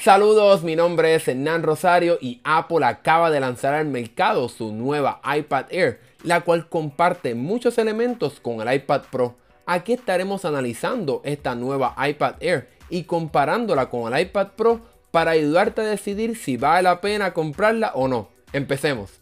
[0.00, 5.20] Saludos, mi nombre es Hernán Rosario y Apple acaba de lanzar al mercado su nueva
[5.36, 9.34] iPad Air, la cual comparte muchos elementos con el iPad Pro.
[9.66, 14.80] Aquí estaremos analizando esta nueva iPad Air y comparándola con el iPad Pro
[15.10, 18.28] para ayudarte a decidir si vale la pena comprarla o no.
[18.52, 19.20] Empecemos.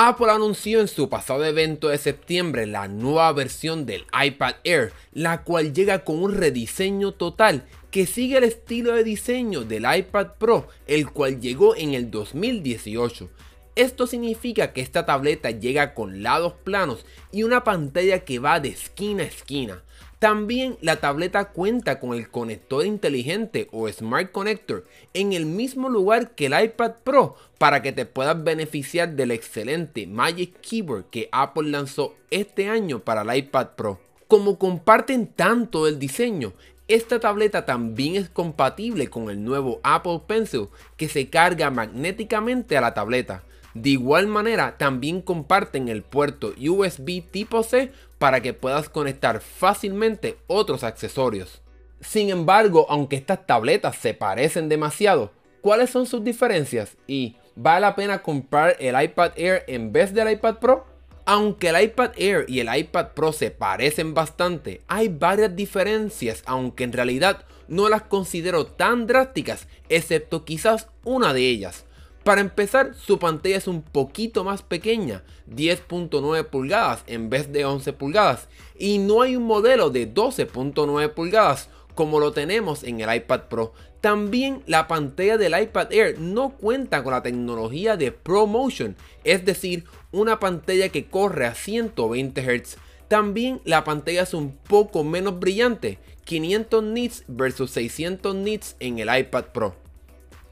[0.00, 5.42] Apple anunció en su pasado evento de septiembre la nueva versión del iPad Air, la
[5.42, 10.68] cual llega con un rediseño total que sigue el estilo de diseño del iPad Pro,
[10.86, 13.28] el cual llegó en el 2018.
[13.74, 18.68] Esto significa que esta tableta llega con lados planos y una pantalla que va de
[18.68, 19.82] esquina a esquina.
[20.18, 26.32] También la tableta cuenta con el conector inteligente o Smart Connector en el mismo lugar
[26.32, 31.70] que el iPad Pro para que te puedas beneficiar del excelente Magic Keyboard que Apple
[31.70, 34.00] lanzó este año para el iPad Pro.
[34.26, 36.52] Como comparten tanto el diseño,
[36.88, 42.80] esta tableta también es compatible con el nuevo Apple Pencil que se carga magnéticamente a
[42.80, 43.44] la tableta.
[43.74, 50.38] De igual manera, también comparten el puerto USB tipo C para que puedas conectar fácilmente
[50.46, 51.62] otros accesorios.
[52.00, 56.96] Sin embargo, aunque estas tabletas se parecen demasiado, ¿cuáles son sus diferencias?
[57.06, 60.86] ¿Y vale la pena comprar el iPad Air en vez del iPad Pro?
[61.24, 66.84] Aunque el iPad Air y el iPad Pro se parecen bastante, hay varias diferencias, aunque
[66.84, 71.84] en realidad no las considero tan drásticas, excepto quizás una de ellas.
[72.28, 77.94] Para empezar, su pantalla es un poquito más pequeña, 10.9 pulgadas en vez de 11
[77.94, 78.48] pulgadas,
[78.78, 83.72] y no hay un modelo de 12.9 pulgadas como lo tenemos en el iPad Pro.
[84.02, 89.84] También la pantalla del iPad Air no cuenta con la tecnología de ProMotion, es decir,
[90.12, 92.76] una pantalla que corre a 120 Hz.
[93.08, 99.18] También la pantalla es un poco menos brillante, 500 nits versus 600 nits en el
[99.18, 99.87] iPad Pro.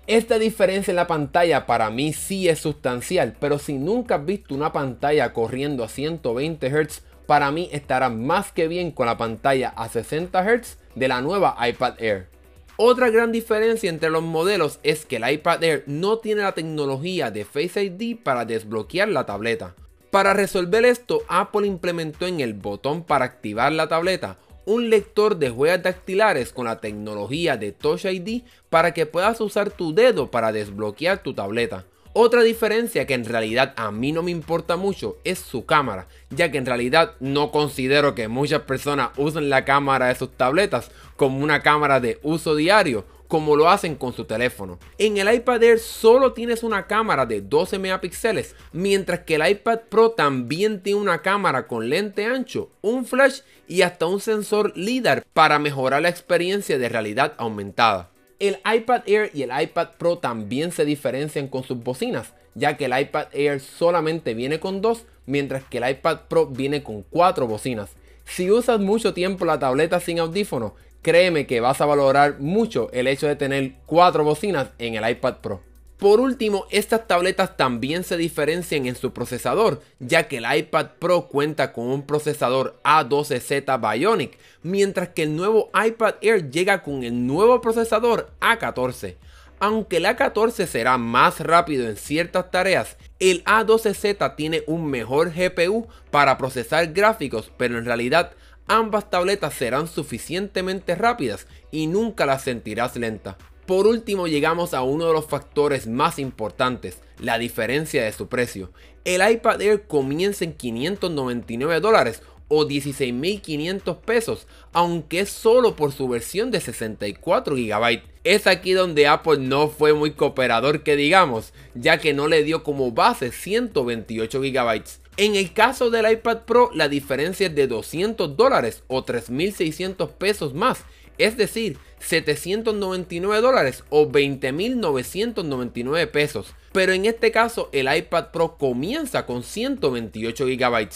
[0.07, 4.55] Esta diferencia en la pantalla para mí sí es sustancial, pero si nunca has visto
[4.55, 9.71] una pantalla corriendo a 120 Hz, para mí estará más que bien con la pantalla
[9.71, 12.29] a 60 Hz de la nueva iPad Air.
[12.77, 17.33] Otra gran diferencia entre los modelos es que el iPad Air no tiene la tecnología
[17.33, 19.75] de Face ID para desbloquear la tableta.
[20.13, 25.51] Para resolver esto, Apple implementó en el botón para activar la tableta un lector de
[25.51, 30.53] huellas dactilares con la tecnología de Touch ID para que puedas usar tu dedo para
[30.53, 31.87] desbloquear tu tableta.
[32.19, 36.51] Otra diferencia que en realidad a mí no me importa mucho es su cámara, ya
[36.51, 41.45] que en realidad no considero que muchas personas usen la cámara de sus tabletas como
[41.45, 44.79] una cámara de uso diario, como lo hacen con su teléfono.
[44.99, 49.81] En el iPad Air solo tienes una cámara de 12 megapíxeles, mientras que el iPad
[49.89, 55.25] Pro también tiene una cámara con lente ancho, un flash y hasta un sensor LIDAR
[55.33, 58.11] para mejorar la experiencia de realidad aumentada.
[58.39, 62.85] El iPad Air y el iPad Pro también se diferencian con sus bocinas, ya que
[62.85, 67.47] el iPad Air solamente viene con dos, mientras que el iPad Pro viene con cuatro
[67.47, 67.91] bocinas.
[68.25, 70.75] Si usas mucho tiempo la tableta sin audífono,
[71.07, 75.37] créeme que vas a valorar mucho el hecho de tener cuatro bocinas en el iPad
[75.37, 75.63] Pro.
[75.99, 81.29] Por último, estas tabletas también se diferencian en su procesador, ya que el iPad Pro
[81.29, 87.25] cuenta con un procesador A12Z Bionic, mientras que el nuevo iPad Air llega con el
[87.25, 89.15] nuevo procesador A14.
[89.59, 95.89] Aunque el A14 será más rápido en ciertas tareas, el A12Z tiene un mejor GPU
[96.11, 98.33] para procesar gráficos, pero en realidad
[98.67, 103.39] ambas tabletas serán suficientemente rápidas y nunca las sentirás lenta.
[103.65, 108.71] Por último llegamos a uno de los factores más importantes, la diferencia de su precio.
[109.05, 116.09] El iPad Air comienza en 599 dólares o 16.500 pesos, aunque es solo por su
[116.09, 118.03] versión de 64 GB.
[118.25, 122.63] Es aquí donde Apple no fue muy cooperador que digamos, ya que no le dio
[122.63, 124.83] como base 128 GB.
[125.19, 130.53] En el caso del iPad Pro, la diferencia es de 200 dólares o 3.600 pesos
[130.53, 130.85] más,
[131.19, 136.55] es decir, 799 dólares o 20.999 pesos.
[136.73, 140.89] Pero en este caso, el iPad Pro comienza con 128 GB.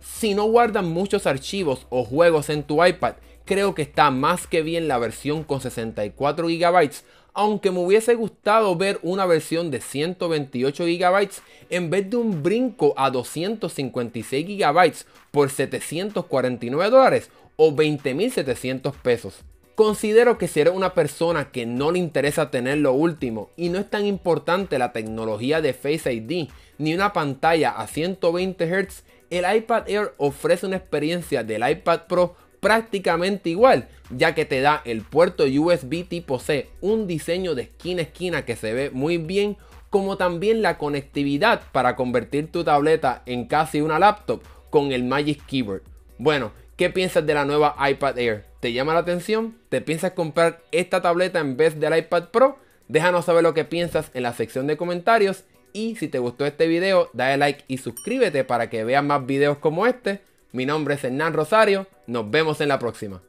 [0.00, 3.14] Si no guardan muchos archivos o juegos en tu iPad,
[3.44, 6.90] creo que está más que bien la versión con 64 GB,
[7.32, 11.28] aunque me hubiese gustado ver una versión de 128 GB
[11.70, 14.92] en vez de un brinco a 256 GB
[15.30, 19.44] por 749 dólares o 20.700 pesos.
[19.76, 23.78] Considero que si eres una persona que no le interesa tener lo último y no
[23.78, 29.56] es tan importante la tecnología de Face ID ni una pantalla a 120 Hz, el
[29.56, 35.02] iPad Air ofrece una experiencia del iPad Pro prácticamente igual, ya que te da el
[35.02, 39.56] puerto USB tipo C, un diseño de esquina a esquina que se ve muy bien,
[39.90, 45.44] como también la conectividad para convertir tu tableta en casi una laptop con el Magic
[45.46, 45.82] Keyboard.
[46.18, 48.44] Bueno, ¿qué piensas de la nueva iPad Air?
[48.60, 49.56] ¿Te llama la atención?
[49.68, 52.58] ¿Te piensas comprar esta tableta en vez del iPad Pro?
[52.88, 55.44] Déjanos saber lo que piensas en la sección de comentarios
[55.76, 59.58] y si te gustó este video, dale like y suscríbete para que veas más videos
[59.58, 60.20] como este.
[60.52, 63.20] Mi nombre es Hernán Rosario, nos vemos en la próxima.